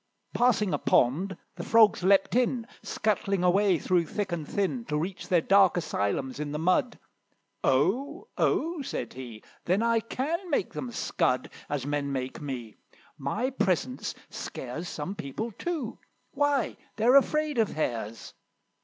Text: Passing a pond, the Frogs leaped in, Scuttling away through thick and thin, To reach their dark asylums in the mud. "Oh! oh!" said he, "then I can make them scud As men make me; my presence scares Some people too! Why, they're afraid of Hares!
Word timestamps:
Passing 0.33 0.73
a 0.73 0.79
pond, 0.79 1.37
the 1.57 1.63
Frogs 1.63 2.01
leaped 2.01 2.33
in, 2.35 2.65
Scuttling 2.81 3.43
away 3.43 3.77
through 3.77 4.07
thick 4.07 4.31
and 4.31 4.47
thin, 4.47 4.83
To 4.85 4.97
reach 4.97 5.27
their 5.27 5.41
dark 5.41 5.77
asylums 5.77 6.39
in 6.39 6.53
the 6.53 6.57
mud. 6.57 6.97
"Oh! 7.63 8.27
oh!" 8.35 8.81
said 8.81 9.13
he, 9.13 9.43
"then 9.65 9.83
I 9.83 9.99
can 9.99 10.49
make 10.49 10.73
them 10.73 10.89
scud 10.91 11.51
As 11.69 11.85
men 11.85 12.11
make 12.11 12.41
me; 12.41 12.77
my 13.19 13.51
presence 13.51 14.15
scares 14.31 14.89
Some 14.89 15.13
people 15.13 15.51
too! 15.51 15.99
Why, 16.31 16.77
they're 16.95 17.15
afraid 17.15 17.59
of 17.59 17.73
Hares! 17.73 18.33